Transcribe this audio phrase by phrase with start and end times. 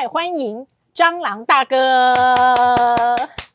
[0.00, 0.64] 嗨，欢迎
[0.94, 2.14] 蟑螂大哥，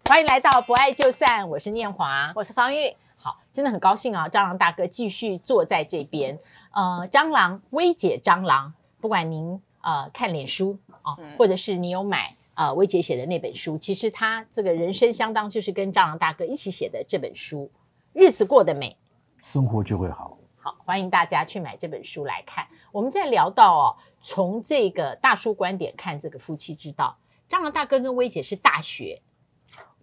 [0.10, 1.48] 欢迎来到不爱就散。
[1.48, 2.94] 我是念华，我是方玉。
[3.16, 6.38] 好，真的很高兴啊，蟑螂大哥继续坐在这边。
[6.72, 17.72] 呃，蟑螂薇姐蟑螂，不管您呃看脸书啊、呃，或者是你有买呃薇姐写的那本书，其实他这个人生相当就是跟蟑螂大哥一起写的这本书，
[18.12, 18.98] 日子过得美，
[19.42, 20.38] 生活就会好。
[20.60, 22.68] 好，欢迎大家去买这本书来看。
[22.92, 27.18] 我们在聊到哦，从这个大叔观点看这个夫妻之道，
[27.50, 29.22] 蟑螂大哥跟薇姐是大学，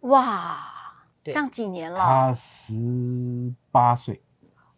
[0.00, 0.62] 哇，
[1.24, 1.98] 这样几年了？
[1.98, 2.74] 他十
[3.72, 4.22] 八岁，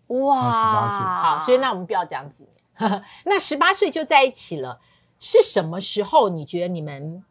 [0.06, 1.06] 哇，他十八岁。
[1.06, 2.44] 好，所以那我们不要讲几
[2.78, 4.80] 年， 那十八岁就在一起了，
[5.18, 6.28] 是什么时候？
[6.28, 7.24] 你觉得你们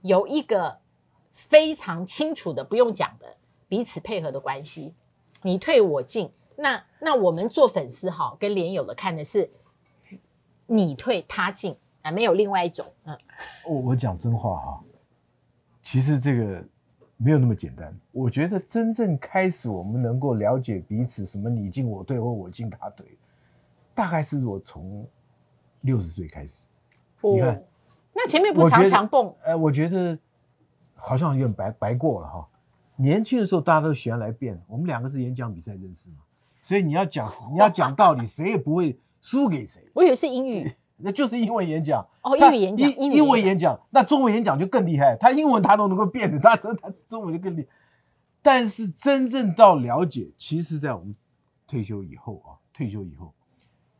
[0.00, 0.80] 有一个
[1.30, 3.36] 非常清楚的、不用讲的
[3.68, 4.92] 彼此配合的关系，
[5.42, 6.32] 你退我进。
[6.56, 9.50] 那那我们做粉丝哈，跟连友的看的是
[10.72, 12.86] 你退他进啊，没有另外一种。
[13.04, 13.16] 嗯，
[13.66, 14.84] 我我讲真话哈，
[15.82, 16.64] 其实这个
[17.16, 17.94] 没有那么简单。
[18.10, 23.06] 我觉得真正开始我们能够了解彼此，什么你进我退或我进他退，
[23.94, 25.06] 大概是我从
[25.82, 26.64] 六十岁开始。
[27.20, 27.62] 哦，你看，
[28.14, 29.34] 那前面不常常蹦？
[29.44, 30.18] 呃，我觉得
[30.94, 32.48] 好像有点白白过了哈。
[32.96, 36.16] 年轻的时候大家都喜欢来辩，我们两个是演讲比赛认识嘛。
[36.62, 39.82] 所以你要讲，你要讲道理，谁也不会输给谁。
[39.94, 42.06] 我以为是英语， 那就是英文演讲。
[42.22, 45.16] 哦，英语演讲，英英文演讲，那中文演讲就更厉害。
[45.16, 46.70] 他英文他都能够变的，他他
[47.08, 47.68] 中文就更厉害。
[48.42, 51.14] 但是真正到了解，其实在我们
[51.66, 53.32] 退休以后啊，退休以后，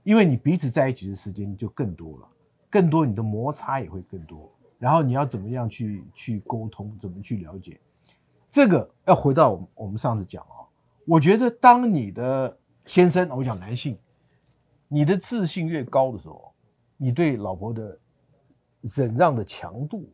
[0.03, 2.27] 因为你彼此在一起的时间就更多了，
[2.69, 4.53] 更多你的摩擦也会更多。
[4.79, 7.79] 然后你要怎么样去去沟通，怎么去了解，
[8.51, 10.67] 这个要回到我们我们上次讲啊。
[11.07, 13.97] 我觉得，当你的先生，我讲男性，
[14.93, 16.53] 你的自信越高的时候，
[16.98, 17.98] 你对老婆的
[18.83, 20.07] 忍让的强度，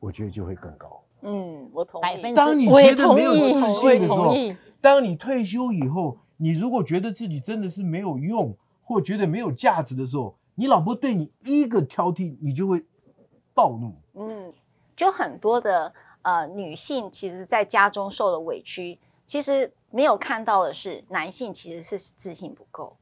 [0.00, 1.00] 我觉得就会更高。
[1.22, 2.34] 嗯，我同意。
[2.34, 4.34] 当你觉得没有自信的时候，
[4.80, 8.52] 当你退休以后，你如果觉得自己真的是没有用，
[8.82, 12.84] 或觉得没有价值的时候，你老婆对你一个挑剔，你就会
[13.54, 13.94] 暴怒。
[14.14, 14.52] 嗯，
[14.96, 18.98] 就很多的呃女性，其实在家中受了委屈。
[19.26, 22.96] 其实没有看到的是，男性其实是自信不够。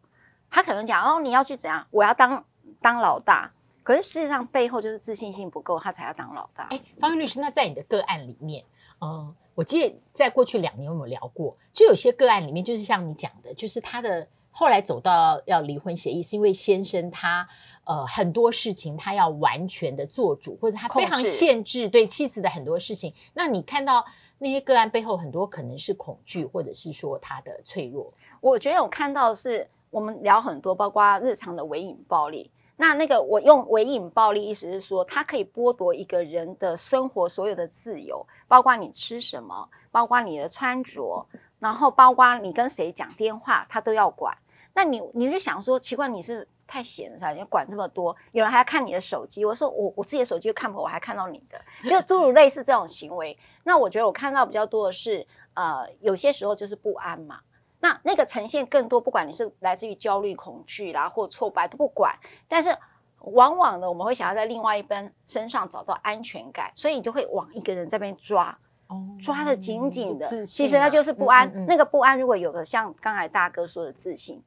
[0.52, 1.84] 他可能讲哦，你要去怎样？
[1.90, 2.44] 我要当
[2.80, 3.50] 当老大。
[3.82, 6.68] 可是事实上背后就是自信心不够，他才要当老大。
[6.70, 8.64] 哎，方玉律师，那在你的个案里面，
[9.00, 11.56] 嗯，我记得在过去两年有没有聊过？
[11.72, 17.48] 就有些个案里面，就是像你讲的，就是他的后来走到要离婚协议，是因为先生他
[17.84, 23.12] 呃很多事情他要完全的做主，或者他非常限制对妻子的很多事情。
[23.34, 24.04] 那你看到？
[24.38, 28.12] 那些个案背后很多可能是恐惧，或者是说他的脆弱。
[28.40, 32.50] 我觉得我看到的是，我们聊很多，包括日常的微瘾暴力。
[32.76, 41.24] 那那个我用微瘾暴力，意思是说，它可以剥夺一个人的生活所有的自由，包括你吃什么，包括你的穿着，
[41.58, 44.36] 然后包括你跟谁讲电话，他都要管。
[44.74, 46.48] 那你你就想说，奇怪，你是？
[46.64, 48.16] 太闲了，才你管这么多。
[48.30, 53.36] 有人还要看你的手机，我说我我自己的手机又看不，我还看到你的，就诸如类似这种行为。
[53.64, 57.40] 那我觉得我看到比较多的是，呃，有些时候就是不安嘛。
[57.82, 62.16] 那那个呈现更多，不管你是来自于焦虑、恐惧啦，或挫败都不管。
[62.48, 62.74] 但是
[63.18, 68.56] 往往呢，我们会想要在另外一边身上找到安全感，所以你就会往一个人这边抓，
[68.86, 70.26] 哦、抓得紧紧的。
[70.26, 71.48] 啊、其实他就是不安。
[71.48, 74.40] 嗯嗯嗯，那个不安，如果有个像刚才大哥说的自信。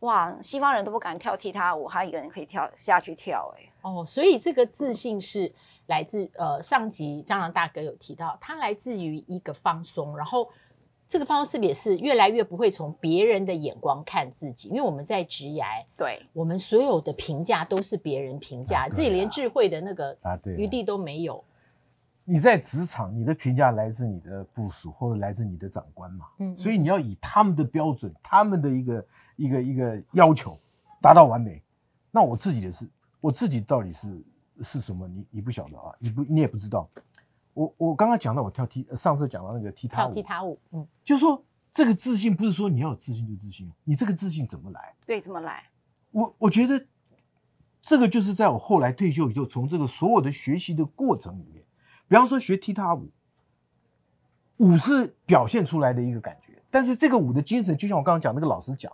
[0.00, 5.50] 哇，西方人都不敢跳踢踏舞，他一个人可以跳下去跳，欸，哎哦，所以这个自信是
[5.86, 10.50] 来自呃上集蟑螂大哥有提到，它来自于一个放松，然后
[11.06, 20.16] 这个放松是不是也是越来越不会从别人的眼光看自己，因为我们在职涯，对，我们所有的评价都是别人评价，啊啊，自己连智慧的那个
[20.56, 21.44] 余地都没有。
[22.24, 26.26] 你在职场，你的评价来自你的部署或者来自你的长官嘛？
[26.38, 30.58] 嗯，所以你要以他们的标准，他们的一个一个一个要求
[31.02, 31.62] 达到完美。
[32.10, 32.88] 那我自己的是，
[33.20, 34.22] 我自己到底是
[34.62, 35.06] 是什么？
[35.06, 35.94] 你你不晓得啊？
[35.98, 36.88] 你不你也不知道。
[37.54, 41.42] 我我刚刚讲到我跳踢，上次讲到那个踢踏舞，跳踢踏舞，嗯，就是说
[41.72, 44.94] 这个自信不是说你要有自信就自信，你这个自信怎么来？
[45.06, 45.64] 对，怎么来？
[46.10, 46.86] 我我觉得
[47.80, 51.64] 这个就是在我后来退休以后，从这个所有的学习的过程里面。
[52.06, 53.08] 比方说学踢踏舞，
[54.58, 58.92] 舞是表现出来的一个感觉，但是这个舞的精神，就像我刚刚讲那个老师讲，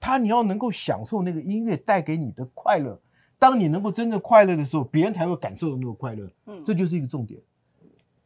[0.00, 2.98] 他你要能够享受那个音乐带给你的快乐，
[3.38, 6.28] 当你能够真正快乐的时候，别人才会感受到那个快乐。
[6.46, 7.38] 嗯，这就是一个重点。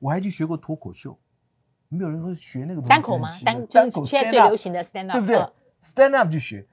[0.00, 1.16] 我还去学过脱口秀，
[1.88, 3.30] 没有人会学那个单口吗？
[3.44, 5.38] 单单口现在最流行的 stand up，对不对
[5.84, 6.66] ？stand up 去学，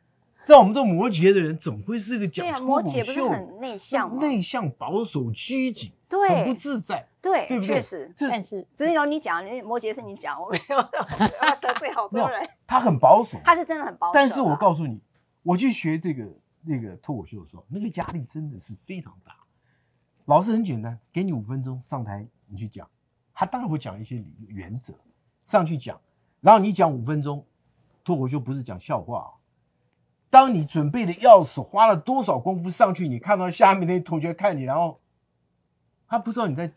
[0.45, 2.91] 在我们这摩羯的人，怎么会是个讲脱口秀？
[2.93, 4.17] 对啊，摩羯不是很内向吗？
[4.19, 7.75] 内向、保守、拘谨，对，很不自在，对，对不对？
[7.75, 10.81] 确实，但是只有你讲，摩羯是你讲，我没有
[11.61, 12.47] 得罪好多人。
[12.65, 14.13] 他很保守， 他是真的很保守。
[14.13, 15.01] 但是我告诉你，
[15.43, 16.25] 我去学这个
[16.63, 19.35] 那个脱口秀的时候，那个压力真的是非常大。
[20.25, 22.87] 老师很简单，给你五分钟上台，你去讲。
[23.39, 24.91] 他当然会讲一些理原则，
[25.45, 25.95] 上去讲，
[26.41, 27.45] 然后你讲五分钟，
[28.03, 29.29] 脱口秀不是讲笑话啊。
[30.27, 34.99] 当你准备的要死，花了多少功夫上去，你看到下面那些同学看你，然后
[36.07, 36.71] 他不知道你在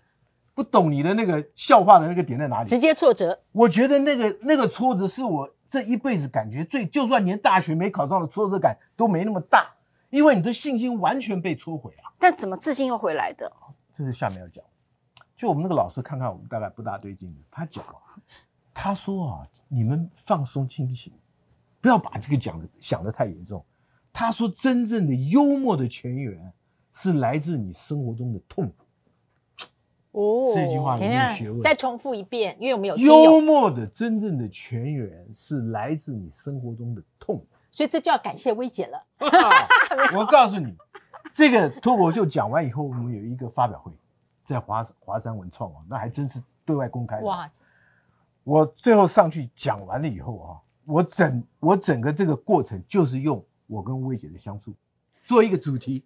[0.53, 3.41] 不懂你的那个笑话的那个点在哪里，直接挫折。
[3.53, 9.67] 我觉得那个那个挫折是我这一辈子感觉最，就算连大学没考上的挫折感都没那么大，
[10.11, 12.13] 因为你的信心完全被摧毁了。
[12.19, 13.51] 但怎么自信又回来的？
[13.97, 14.63] 这是下面要讲。
[15.41, 17.97] 就我们那个老师看看我们大概不大对劲，他讲啊，
[18.75, 21.11] 他说啊，你们放松清醒。
[21.81, 23.65] 不要把这个讲的想得太严重。
[24.13, 26.53] 他说，真正的幽默的泉源
[26.93, 28.85] 是来自你生活中的痛苦。
[30.11, 31.63] 哦，这句话没有学问。
[31.63, 37.47] 再重复一遍，因为我们有幽默的真正的泉源是来自你生活中的痛苦。
[37.71, 39.07] 所以这就要感谢薇姐了。
[40.15, 40.77] 我告诉你，
[41.33, 43.91] 这个脱口秀讲完以后，我们有一个发表会，
[44.55, 47.25] 在华华山文创啊，那还真是对外公开的。
[47.25, 47.63] 哇塞！
[48.45, 50.61] 我最后上去讲完了以后啊。
[50.87, 54.75] 我整我整个这个过程就是用我跟薇姐的相处
[55.25, 56.05] 做一个主题，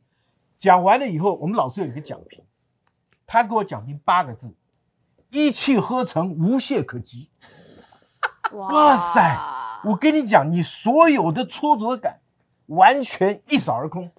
[0.59, 2.45] 讲完了以后，我们老师有一个讲评，
[3.25, 4.55] 他给我讲评八个字：
[5.31, 7.31] 一气呵成，无懈可击。
[8.53, 9.39] 哇， 哇塞！
[9.85, 12.21] 我跟你讲，你所有的挫折感
[12.67, 14.11] 完全一扫而空。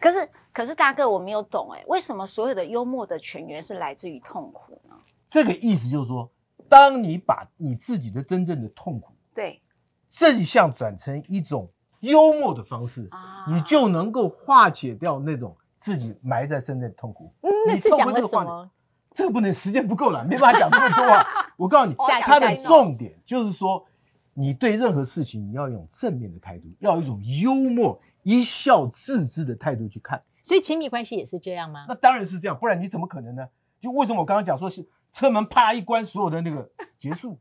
[0.00, 4.96] 可是，可是大哥，我没有懂哎，为什么所有的幽默的泉源是来自于痛苦呢？
[5.28, 6.30] 这个意思就是说，
[6.66, 9.60] 当你把你自己的真正的痛苦对。
[10.08, 11.70] 正向转成一种
[12.00, 17.30] 幽默的方式，啊、你就能够化解掉那种自己埋在身内的痛苦。
[17.42, 18.70] 嗯，那是讲了什么？
[19.10, 21.22] 这个不能，时间不够了，没办法讲那么多啊。
[21.58, 21.94] 我告诉你，
[22.24, 23.84] 它的重点就是说，
[24.32, 30.22] 你对任何事情你要用正面的态度，要有一种幽默、一笑置之的态度去看。
[30.46, 31.86] 所以亲密关系也是这样吗？
[31.88, 33.48] 那当然是这样，不然你怎么可能呢？
[33.80, 37.36] 就为什么我刚刚讲说是车门啪一关，所有的那个 结束，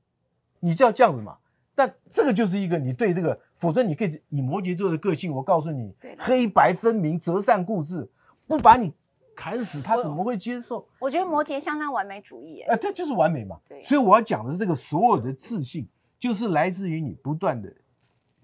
[0.60, 1.38] 你就要这样子嘛。
[1.75, 8.10] 但这个就是一个你对这个，否则你可以以摩羯座的个性，我告诉你，黑白分明，择善固执，
[8.48, 8.92] 不把你
[9.36, 10.78] 砍死，他怎么会接受？
[10.78, 13.60] 我，我觉得摩羯相当完美主义，哎，这就是完美嘛。
[13.69, 15.88] 对，所以我要讲的这个所有的自信，
[16.18, 17.72] 就是来自于你不断的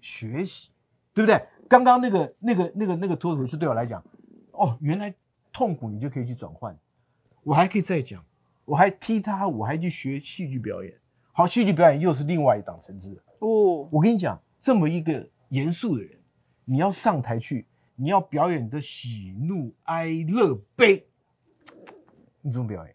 [0.00, 0.70] 学习，
[1.12, 1.44] 对不对？
[1.68, 4.04] 刚刚那个那个那个那个脱口秀对我来讲，
[4.62, 5.12] 哦，原来
[5.52, 6.78] 痛苦你就可以去转换，
[7.42, 8.24] 我还可以再讲，
[8.64, 10.94] 我还踢他，我还去学戏剧表演。
[11.32, 13.88] 好，戏剧表演又是另外一档层次哦。
[13.90, 16.16] 我跟你讲，这么一个严肃的人，
[16.64, 17.66] 你要上台去，
[17.96, 21.04] 你要表演的喜怒哀乐悲，
[22.40, 22.94] 你怎么表演？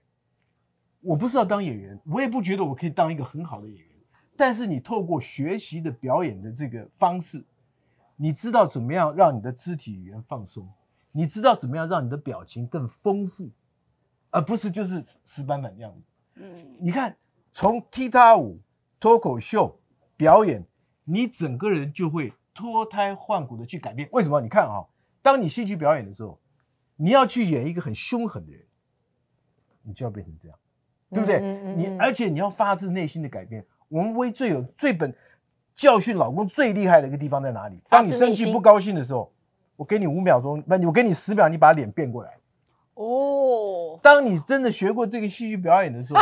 [1.01, 3.87] 我不是要当演员，我也不觉得我可以当一个很好的演员。
[4.37, 7.43] 但是你透过学习的表演的这个方式，
[8.15, 10.65] 你知道怎么样让你的肢体语言放松，
[11.12, 13.50] 你知道怎么样让你的表情更丰富，
[14.30, 16.01] 而不是就是死板板的样子。
[16.36, 17.15] 嗯，你看。
[17.54, 18.59] 从踢踏舞、
[19.00, 19.80] 脱口秀
[20.15, 20.63] 表演，
[21.06, 24.07] 你整个人就会脱胎换骨的去改变。
[24.12, 24.39] 为什么？
[24.39, 24.86] 你看啊，
[25.24, 26.39] 当你戏剧表演的时候，
[26.95, 28.63] 你要去演一个很凶狠的人，
[29.81, 30.59] 你就要变成这样，
[31.09, 31.38] 对不对？
[31.38, 33.66] 嗯嗯嗯、你而且你要发自内心的改变。
[33.87, 35.11] 我们薇最有最本
[35.73, 37.81] 教训老公最厉害的一个地方在哪里？
[37.90, 39.33] 当你生气不高兴的时候，
[39.77, 42.37] 我给你五秒钟，不，我给你十秒，你把脸变过来。
[42.95, 46.19] 哦，当你真的学过这个戏剧表演的时候。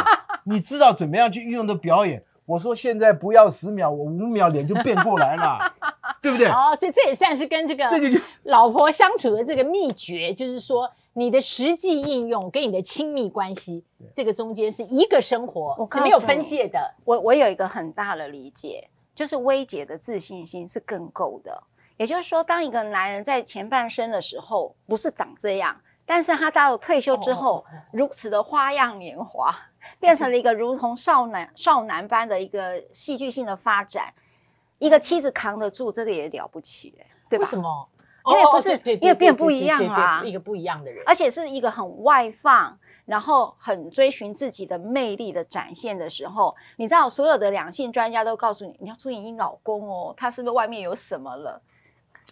[0.47, 2.23] 你知道怎么样去运用的表演？
[2.45, 5.57] 我说现在不要十秒，我五秒脸就变过来了，
[6.21, 6.45] 对不对？
[6.45, 13.83] 哦，所以这也算是跟这个这个就 老婆相处的这个秘诀，就是说你的实际应用跟你的亲密关系，
[14.13, 16.93] 这个中间是一个生活，是没有分界的。
[17.03, 21.63] 我我有一个很大的理解，就是薇姐的自信心是更够的。
[21.97, 29.55] 也就是说，当一个男人在前半生的时候不是长这样，但是他到退休之后，如此的花样年华。
[29.99, 34.11] 变成了一个如同少男少男般的一个戏剧性的发展，
[34.79, 36.93] 一个妻子扛得住，这个也了不起，
[37.29, 37.43] 对吧？
[37.43, 37.87] 为什么？
[38.25, 51.61] 因为不是，因为变不一样啊，一个不一样的人，而且是一个很外放，然后很追寻自己的魅力的展现的时候，你知道，所有的两性专家都告诉你，你要注意你老公哦，他是不是外面有什么了？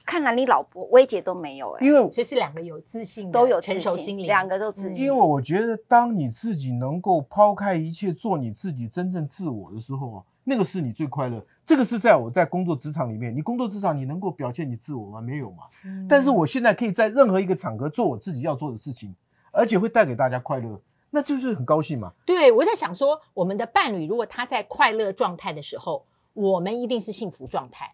[0.05, 5.05] 看来你老婆薇姐都没有哎、欸，因为所以是两个有自信，都有成熟心灵，两个都自信。
[5.05, 11.41] 因为我觉得，当你自己能够抛开一切，做你自己真正自我的时候啊，那个是你最快乐。
[11.65, 15.21] 这个是在我在工作职场里面，你工作职场你能够表现你自我吗？
[15.21, 15.63] 没有嘛。
[15.85, 19.15] 嗯、但是我现在可以在任何一个场合做我自己要做的事情，
[19.51, 22.11] 而且会带给大家快乐，那就是很高兴嘛。
[22.25, 27.93] 对，我在想说，我们的伴侣如果他在快乐状态的时候，我们一定是幸福状态。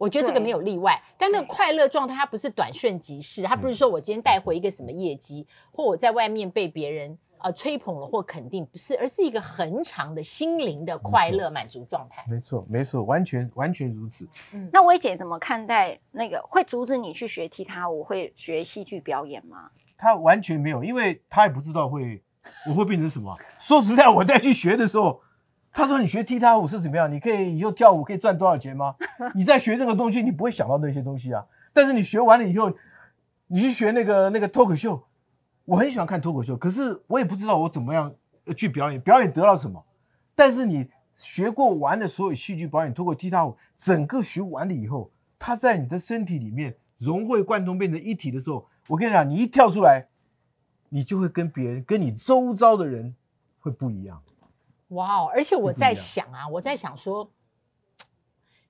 [0.00, 7.18] 我觉得这个没有例外，但那个快乐状态它不是短瞬即逝，它不是说我今天带回一个什么业绩，或我在外面被别人。
[7.42, 12.22] 呃，吹捧了或肯定不是，而是一个恒长的心灵的快乐满足状态。
[12.28, 14.28] 没错，没错，完全完全如此。
[14.52, 19.70] 嗯，那薇姐怎么看待那个会阻止你去学踢踏舞、会学戏剧表演吗？
[19.96, 22.22] 他完全没有，因为他也不知道会
[22.68, 23.34] 我会变成什么。
[23.58, 25.22] 说实在，我再去学的时候，
[25.72, 27.10] 他说你学踢踏舞是怎么样？
[27.10, 28.94] 你可以以后跳舞可以赚多少钱吗？
[29.34, 31.46] 你在学这个东西，你不会想到那些东西啊。
[31.72, 32.72] 但是你学完了以后，
[33.46, 35.02] 你去学那个那个脱口秀。
[35.66, 38.12] 我很喜欢看脱口秀，可是我也不知道我怎么样
[38.56, 39.84] 去表演，表演得到什么。
[40.34, 50.06] 但是你学过完的所有戏剧表演，通过踢踏舞，整个学完了以后，它在你的身体里面融会贯通，变成一体的时候，我跟你讲，你一跳出来，
[50.88, 53.14] 你就会跟别人、跟你周遭的人
[53.60, 54.20] 会不一样。
[54.90, 55.30] 哇哦！
[55.34, 57.30] 而且我在想啊，我在想说，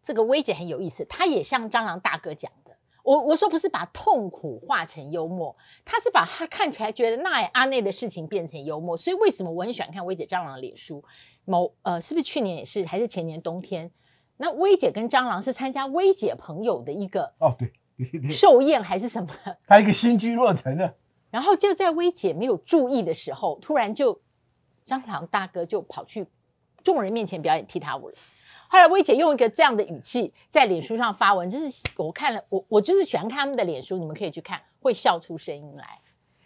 [0.02, 2.70] 这个薇姐很有意思，她也像蟑螂大哥讲的。
[3.02, 8.96] 我我说不是把痛苦化成幽默，她是把她看起来觉得那阿内的事情变成幽默。
[8.96, 11.02] 所以为什么我很喜欢看薇姐蟑螂的脸书？
[11.46, 13.90] 某呃，是不是去年也是，还是前年冬天？
[14.36, 19.28] 那薇姐跟蟑螂是参加薇姐朋友的一个哦，对对对，寿宴还是什么？
[19.66, 20.94] 还有一个新居落成的。
[21.30, 24.20] 然后就在薇姐没有注意的时候，突然就
[24.86, 26.26] 蟑螂大哥就跑去
[26.82, 28.14] 众人面前表演踢踏舞了。
[28.68, 35.98] 后来薇姐用一个这样的语气在脸书上发文，就是我看了，我我就是喜欢看他们的脸书，你们可以去看，会笑出声音来。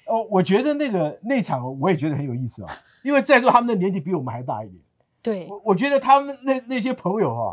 [0.07, 4.83] 哦，我觉得那个那场我也觉得很有意思啊，因为在座他们的年纪比我们还大一点。
[5.23, 7.53] 对，我我觉得他们那那些朋友哈、啊，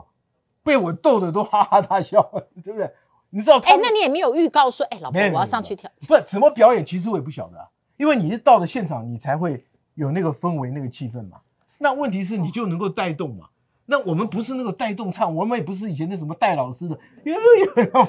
[0.63, 2.21] 被我逗得都哈哈大笑，
[2.63, 2.91] 对不对？
[3.29, 3.57] 你知道？
[3.59, 11.41] 哎，那你也没有预告说，哎，老婆我要上去跳，不怎么表演，其实我也不晓得、啊，因为你是到了现场，你才会有那个氛围、那个气氛嘛。
[11.77, 13.47] 那问题是你就能够带动嘛。
[13.87, 16.97] 那我们不是那个带动唱，我们也不是以前那什么戴老师的，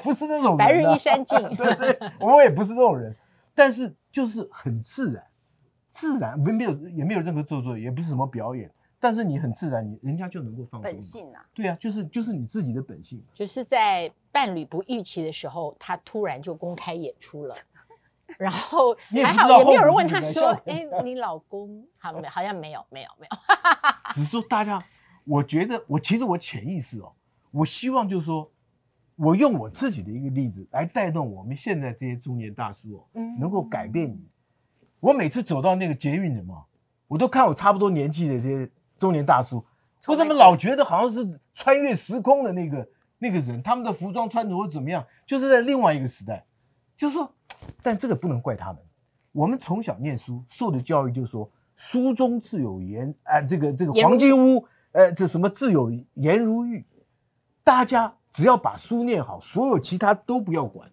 [0.02, 0.56] 不是那种人、啊。
[0.56, 3.16] 白日依山尽， 对对，我们也不是那种人，
[3.52, 5.24] 但是就是很自然，
[5.88, 8.70] 自然没没有也没有任何做作，也不是什么表演，
[9.00, 10.82] 但是你很自然，你人家就能够放松。
[10.82, 13.20] 本性啊，对啊，就是就是你自己的本性。
[13.32, 17.56] 就是在伴侣不预期的时候，他突然就公开演出了，
[18.38, 22.26] 然后 还好也没有人问他说：“哎，你老公好没？
[22.28, 23.36] 好像没有，没有，没有。”
[24.14, 24.82] 只是说大家。
[25.24, 27.12] 我觉得我其实我潜意识哦，
[27.52, 28.50] 我希望就是说，
[29.14, 34.18] 我用我自己的一个例子来带动我们现在这些中年大叔哦，嗯能够改变你。
[34.98, 36.64] 我每次走到那个捷运的嘛，
[37.06, 39.64] 我都看我差不多年纪的这些中年大叔，
[40.08, 46.44] 我怎么老觉得好像是穿越时空的那个那个人，他们的服装穿着或怎么样，就是在另外一个时代。
[46.96, 47.32] 就是说，
[47.82, 48.78] 但这个不能怪他们。
[49.32, 54.66] 我们从小念书受的教育就是说，书中自有颜，哎，这个这个黄金屋。
[54.94, 56.84] 呃，这什么自有颜如玉，
[57.64, 60.86] 大家只要把书念好，所有其他都不要管。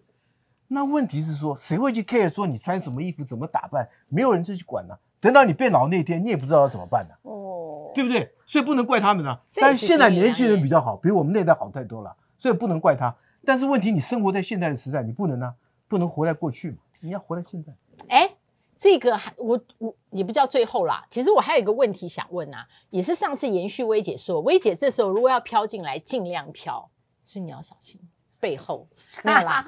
[0.68, 3.86] 那问题是说，谁会去 care 说你穿什么衣服、怎么打扮？
[4.08, 4.98] 没有人去管呢、啊。
[5.20, 7.28] 等到你变老那天，你也不知道要怎么办呢、啊？
[7.28, 8.32] 哦，对不对？
[8.46, 9.42] 所以不能怪他们呢、啊。
[9.56, 13.14] 但是现在年轻人比较好，比我们那代好太多了，所以不能怪他。
[13.44, 15.54] 但是问题，你生活在现在的时代，你不能呢、啊，
[15.90, 17.70] 不能活在过去嘛，你要活在现在。
[18.08, 18.36] 哎。
[18.82, 26.90] 这个还我我也不叫最后啦，其实我还有一个问题想问啊，也是上次延续薇姐说，薇姐这时候如果要飘进来，尽量飘，
[27.22, 28.00] 所以你要小心
[28.40, 28.88] 背后
[29.22, 29.64] 没有啦。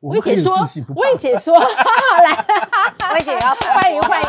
[0.00, 0.56] 薇姐说，
[0.94, 4.28] 薇姐说，来，薇姐要欢迎欢迎。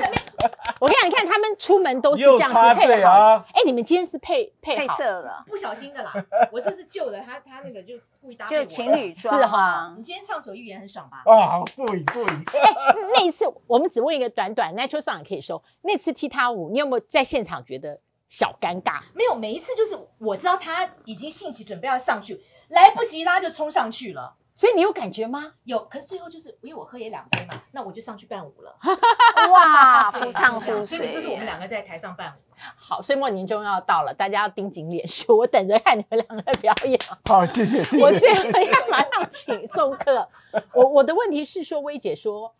[0.79, 3.45] 我跟你讲，你看他们出门都是这样子配好。
[3.53, 6.13] 哎，你们今天是配配色了，不小心的啦。
[6.51, 8.55] 我这是旧的，他他那个就故意搭配。
[8.55, 9.93] 就情侣装是哈。
[9.97, 11.23] 你今天畅所欲言很爽吧？
[11.25, 12.43] 啊，好过瘾过瘾。
[12.53, 12.73] 哎，
[13.13, 15.63] 那一次我们只问一个短短，Natural Song 也可以收。
[15.81, 19.00] 那次踢踏舞，你有没有在现场觉得小尴尬？
[19.13, 22.41] 没有，每一次就是我知道他已经兴起准备要上去，
[22.74, 24.36] 来不及拉就冲上去了。
[24.56, 25.53] 所以你有感觉吗？
[25.63, 28.77] 有，可是最后就是因为我喝也两杯嘛，那我就上去伴舞了。
[29.50, 30.98] 哇，不唱出水。
[30.98, 32.53] 所以这是我们两个在台上伴舞。
[32.77, 37.00] 好，岁末年终要到了，大家要盯紧脸书，我等着看你们两个表演。
[37.25, 37.84] 好，谢谢。
[37.84, 40.30] 谢谢我最后要马上请送客。
[40.75, 42.53] 我我的问题是说，薇姐说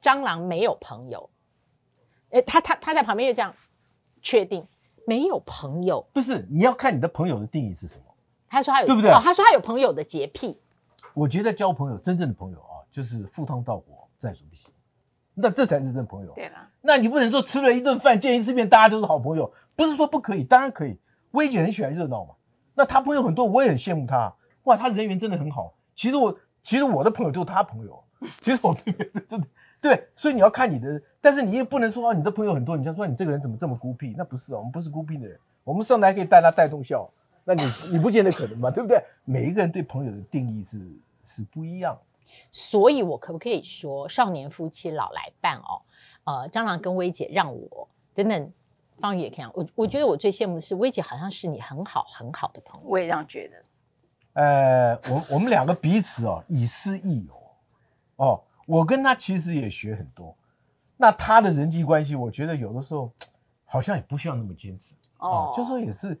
[0.00, 1.28] 蟑螂没有朋友，
[2.30, 3.52] 哎，他他他在旁边就这样
[4.22, 4.64] 确定
[5.08, 6.06] 没有朋友。
[6.12, 8.04] 不是，你要看你的朋友的定义是什么。
[8.50, 9.10] 他说他有对不对？
[9.10, 10.60] 哦，他说他有朋友的洁癖。
[11.14, 14.70] 我觉得交朋友，真正的朋友啊，就是赴汤蹈火，在所不惜。
[15.34, 16.32] 那这才是真朋友。
[16.34, 19.50] 对了，那你不能说吃了一顿饭，见一次面，大家都是好朋友。
[19.76, 20.98] 不是说不可以，当然可以。
[21.30, 22.34] 薇姐很喜欢热闹嘛，
[22.74, 24.34] 那她朋友很多，我也很羡慕她。
[24.64, 25.72] 哇，她人缘真的很好。
[25.94, 28.02] 其实我其实我的朋友就是她朋友，
[28.40, 28.92] 其实我对
[29.28, 29.46] 真的
[29.80, 34.14] 对，所以你要看你的，但是你也不能说啊，你的朋友很多，你就说你这个人怎么这么孤僻？
[34.18, 37.08] 那不是啊，我们不是孤僻的人，我们上台可以带他带动笑，
[37.52, 39.02] 那你你不见得可能嘛，对不对？
[39.24, 40.78] 每一个人对朋友的定义是
[41.24, 41.98] 是不一样。
[42.50, 45.82] 所以，我可不可以说，少年夫妻老来伴哦？
[46.24, 48.52] 呃，蟑螂跟薇姐让我等等，
[49.00, 52.86] 方宇也看我，我觉得我最羡慕的是薇姐，好像是你很好很好的朋友。
[52.88, 54.40] 我也这样觉得。
[54.40, 57.34] 呃，我我们两个彼此哦，以师亦友
[58.16, 58.40] 哦。
[58.66, 60.36] 我跟他其实也学很多。
[60.96, 63.10] 那他的人际关系，我觉得有的时候
[63.64, 65.52] 好像也不需要那么坚持哦。
[65.56, 66.16] 就说也是，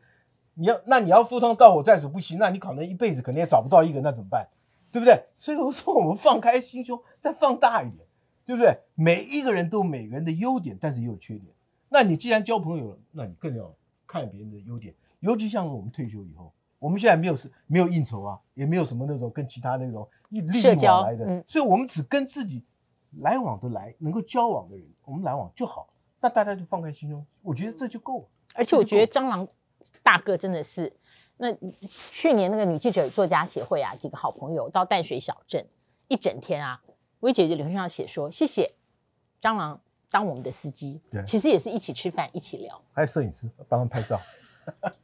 [0.54, 4.48] 你要那你要赴汤蹈火在所不惜，那你可能一辈子可能也找不到一个，那怎么办？
[4.92, 5.24] 对不对？
[5.38, 8.04] 所以我说，我们放开心胸，再放大一点，
[8.44, 8.76] 对不对？
[8.94, 11.52] 每一个人都有每个人的优点，但是也有缺点。
[11.88, 13.72] 那你既然交朋友了，那你更要
[14.06, 14.94] 看别人的优点。
[15.20, 22.64] 尤其像我们退休以后，我们现在没有是没有应酬啊，也没有什么那种跟其他那种利益往来的，嗯、所以我们只跟自己
[23.20, 25.88] 来往的来能够交往的人，我们来往就好。
[26.20, 28.24] 那大家就放开心胸，我觉得这就够了。
[28.54, 29.46] 而且我觉得张郎
[30.02, 30.92] 大哥真的是。
[31.42, 31.48] 那
[31.88, 35.66] 去年那个女记者与作家协会啊，几个好朋友到淡水小镇
[36.08, 36.82] 一整天啊，
[37.20, 38.74] 薇姐就脸上写说谢谢
[39.40, 44.20] 蟑螂当我们的司机，其实也是一起吃饭一起聊，还有摄影师帮他们拍照。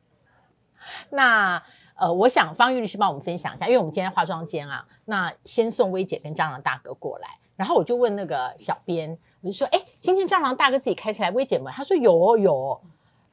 [1.08, 1.62] 那
[1.94, 12.80] 呃，我想方玉律师帮我们分享一下，因为我们今天化妆间啊，那先送薇姐跟蟑螂大哥过来，然后我就问那个小编，我就说，哎，今天蟑螂大哥自己开车来，薇姐们，他说有哦有哦，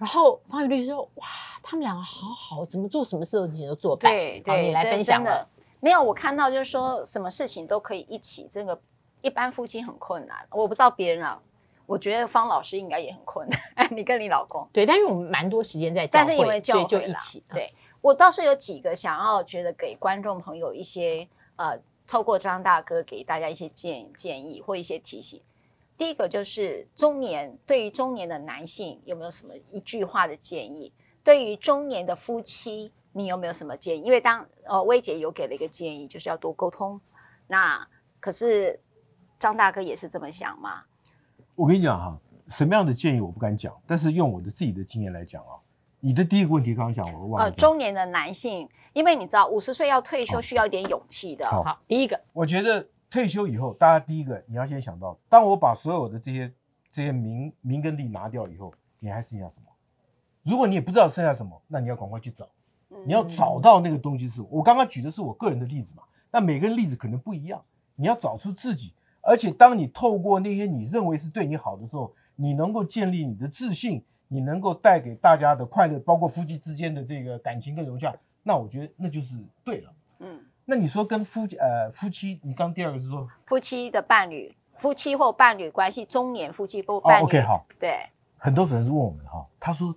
[0.03, 1.25] 然后方宇律师说，哇。
[1.65, 4.11] 他们两个好好，怎么做什么事情都做伴。
[4.11, 5.47] 对对，你来分享了。
[5.79, 8.77] 没有，我看到就是说什么事情都可以一起，这个
[9.21, 10.45] 一般夫妻很困难。
[10.51, 11.41] 我不知道别人啊，
[11.85, 13.87] 我觉得方老师应该也很困难。
[13.95, 17.41] 你跟你老公对，但是我们蛮多时间在教会，但是因为教会就一起。
[17.49, 25.41] 对，我倒是有几个想要觉得给观众朋友一些呃，透过张大哥给大家一些建建议或一些提醒。
[26.03, 30.91] 第一个就是中年，对于中年的男性有没有什么一句话的建议？
[31.23, 34.01] 对于中年的夫妻，你有没有什么建议？
[34.01, 36.99] 因为当呃薇姐有给了一个建议，就是要多沟通。
[37.47, 37.87] 那
[38.19, 38.77] 可是
[39.39, 40.83] 张大哥也是这么想吗？
[41.55, 45.55] 我跟你讲哈，什么样的建议我不敢讲，但是用我的自己的经验来讲啊，
[46.01, 47.45] 你的第一个问题刚刚讲我忘了。
[47.45, 51.47] 呃，中年的男性，因为你知道五十岁要退休需要一点勇气的。
[51.49, 56.51] 好，好，第一个，我觉得退休以后，大家第一个你要先想到，当我把所有的这些
[56.91, 59.67] 这些名名跟利拿掉以后，你还剩下什么？
[60.41, 62.49] 如果你也不知道剩下什么，那你要赶快去找，
[63.05, 64.41] 你要找到那个东西是。
[64.49, 67.63] 我刚刚举的是我个人的例子嘛，那每个人例子可能不一样，
[67.95, 68.95] 你要找出自己。
[69.21, 79.93] 而且当你透过那些你认为是对你好的时候，你能够建立你的自信，你能够带给大家的快乐，包括夫妻之间的这个感情跟融洽，那我觉得那就是对了。
[80.17, 87.23] 嗯，那你说跟夫呃夫妻，你刚第二个是说夫妻的伴侣，夫妻或伴侣关系，中年夫妻或伴侣。
[87.23, 89.95] 哦，OK，好，对，很多粉丝问我们哈，他说。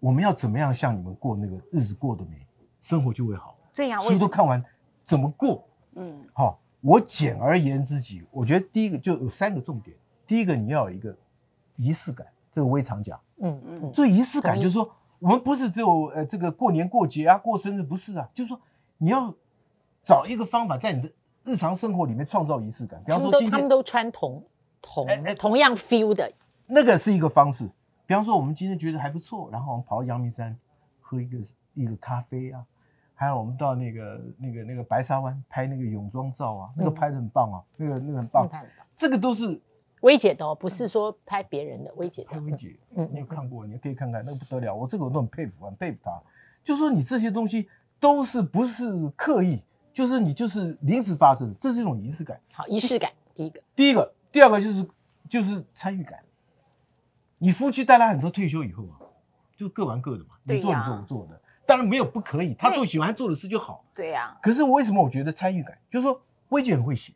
[0.00, 2.46] 我们要怎么样像你们过那个日子过得美，
[2.80, 3.58] 生活就会好。
[3.74, 4.64] 对呀，书都看完，
[5.02, 5.66] 怎么过？
[5.96, 9.96] 嗯，好，我简而言之，己我觉得第一个就有三个重点。
[10.24, 11.12] 第一个，你要有一个
[11.74, 13.20] 仪式感，这个我常讲。
[13.38, 18.60] 嗯嗯，这仪式感就是说，我们不是只有呃这个过年过节啊，过生日不是啊，就是说
[18.98, 19.34] 你要
[20.02, 21.10] 找一个方法，在你的
[21.44, 23.02] 日常生活里面创造仪式感。
[23.04, 24.44] 比方说今天他们都穿同
[24.80, 25.06] 同
[25.36, 26.30] 同样 feel 的，
[26.66, 27.68] 那个是一个方式。
[28.06, 30.56] 比方说，我们今天觉得还不错，然后我们跑到阳明山
[30.98, 31.38] 喝一个
[31.74, 32.64] 一个咖啡啊，
[33.14, 38.48] 还有我们到那个那个那个白沙湾拍那个泳装照啊，那个拍的很棒啊，嗯、那个那个很棒，
[38.96, 39.60] 这个都是
[40.00, 42.40] 薇姐的哦，不是说拍别人的，薇姐的。
[42.40, 43.66] 薇姐，嗯，你有看过？
[43.66, 46.18] 你可以看看，那个不得了，我这个我都很佩服，很佩服她。
[46.64, 47.68] 就是说你这些东西
[48.00, 49.62] 都是不是刻意，
[49.98, 52.40] 就是你就是临时发生，这是一种仪式感。
[52.52, 54.88] 好，仪式感， 第一个，第一个，第二个就是
[55.28, 56.20] 就是参与感。
[57.38, 59.02] 你夫妻带来很多退休以后啊，
[59.56, 63.84] 就各玩各的嘛，你做你做，我做的，当然没有不可以，他做喜欢做的事就好。
[63.92, 64.38] 对呀。
[64.40, 67.12] 可是我为什么我觉得参与感，就是说薇姐很会写，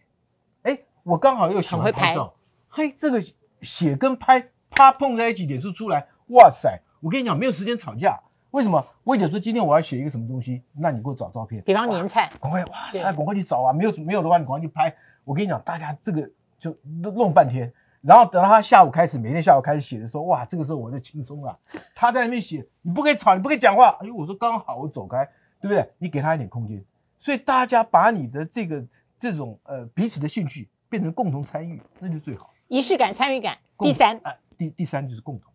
[0.63, 2.35] 哎，我刚好又喜欢拍照，
[2.69, 3.25] 嘿，这个
[3.61, 6.83] 写跟拍啪碰在一起，脸就出来，哇塞！
[6.99, 8.21] 我跟你讲，没有时间吵架。
[8.53, 8.85] 为什么？
[9.05, 13.73] 薇姐说今天我要写一个什么东西，那你给我找照片，比方年菜，赶快哇塞，赶快去找啊！
[13.73, 14.95] 没有没有的话，你赶快去拍。
[15.25, 17.73] 我跟你讲，大家这个就弄半天。
[18.03, 21.59] 然后等到他下午开始，每天下午开始写的时候，哇，这个时候我就轻松了。
[21.95, 23.97] 他在那边写，你不可以吵，你不可以讲话。
[24.01, 25.25] 哎呦，我说刚好，我走开，
[25.59, 25.89] 对不对？
[25.97, 26.85] 你给他一点空间。
[27.19, 28.85] 所以大家把你的这个
[29.19, 32.51] 这种呃彼此的兴趣变成共同参与，那就最好。
[32.69, 33.57] 仪式感、参与感。
[33.79, 35.51] 第三，啊第第三就是共同。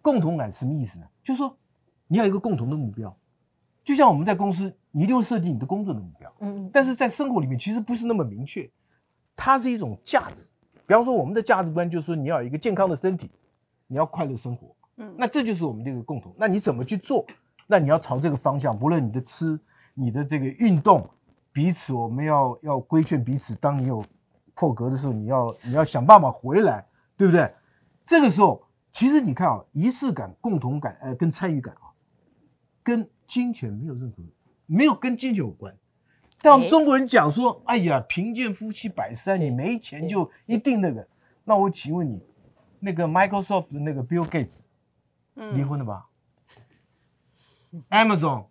[0.00, 1.06] 共同感什么意思呢？
[1.22, 1.56] 就是说
[2.12, 3.16] 你要有一个共同的目标。
[3.82, 8.70] 就像我们在公司，你一定会设定你的工作的目标，嗯，但是在生活里面其实不是那么明确，
[9.34, 10.46] 它是一种价值。
[10.86, 13.30] 比方说，我们的价值观就是说，你要有一个健康的身体，
[13.86, 16.34] 你要快乐生活，嗯，那这就是我们这个共同。
[16.36, 17.24] 那你怎么去做？
[17.66, 19.58] 那你要朝这个方向，不论你的吃、
[19.94, 21.02] 你的这个运动，
[21.50, 23.54] 彼此我们要要规劝彼此。
[23.54, 24.04] 当你有
[24.52, 26.84] 破格的时候，你要你要想办法回来，
[27.16, 27.50] 对不对？
[28.04, 31.81] 这个时候，其实你看啊，仪式感、共同感，呃，跟参与感啊，
[32.82, 34.22] 跟金钱没有任何，
[34.66, 35.74] 没有跟金钱有关。
[36.40, 41.06] 但我们中国人讲说，哎呀，贫贱夫妻百事哀，你没钱就一定那个。
[41.44, 42.20] 那我请问你，
[42.80, 44.62] 那个 Microsoft 的那个 Bill Gates，
[45.54, 46.08] 离婚了吧？
[47.70, 48.46] 嗯，Amazon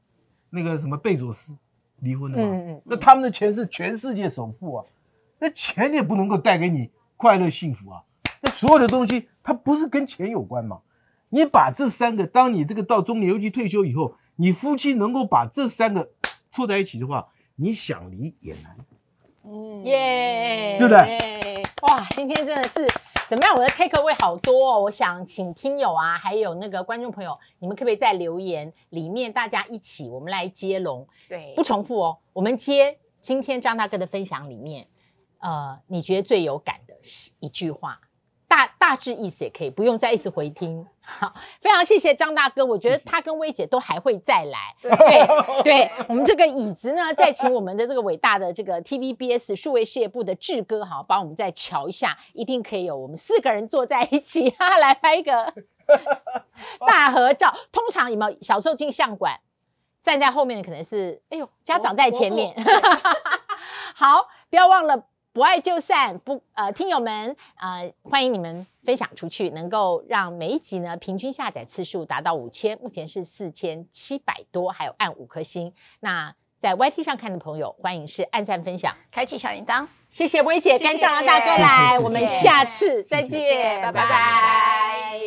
[0.49, 1.53] 那个什么贝佐斯
[1.99, 2.43] 离婚了吧？
[2.43, 2.81] 嗯嗯。
[2.85, 4.85] 那他们的钱是全世界首富啊，
[5.39, 8.03] 那钱也不能够带给你快乐幸福啊。
[8.41, 10.79] 那所有的东西，它不是跟钱有关吗？
[11.27, 14.15] 你把这三个，当你这个到中年尤其退休以后。
[14.41, 16.09] 你夫妻能够把这三个
[16.49, 17.27] 凑在一起的话，
[17.57, 18.75] 你想离也难。
[19.43, 21.63] 嗯耶，对不对？
[21.83, 22.87] 哇，今天真的是
[23.29, 23.53] 怎么样？
[23.53, 24.81] 我的 take away 好多哦。
[24.81, 31.07] 我想请听友啊，还有那个观众朋友，你们可不可以在留言里面大家一起，我们来接龙？
[31.29, 32.17] 对，不重复哦。
[32.33, 34.87] 我们接今天张大哥的分享里面，
[35.37, 38.01] 呃，你觉得最有感的是一句话。
[38.51, 40.85] 大大致意思也可以，不用再一直回听。
[40.99, 44.75] 好，非常谢谢张大哥，我觉得他跟薇姐都还会再来。
[44.81, 55.53] 对对，我们这个椅子呢，再请我们的这个伟大的这个 TVBS 数位事业部的志哥，哈，帮我们再瞧一下，一定可以有我们四个人坐在一起，哈，来拍一个
[56.85, 57.55] 大合照。
[57.71, 59.39] 通常有没有小时候进相馆，
[60.01, 62.53] 站在后面的可能是，哎呦，家长在前面。
[63.95, 65.05] 好，不要忘了。
[65.33, 75.73] 不爱就散，不呃，听友们呃，欢迎你们分享出去，能够让每一集呢平均下载次数达到五千，目前是四千七百多，还有按五颗星。
[76.01, 79.87] 那在 YT 上看的朋友，欢迎是按赞分享，开启小铃铛。
[80.09, 83.81] 谢谢薇姐跟张大哥来，我们下次再见。
[83.81, 85.21] 拜拜。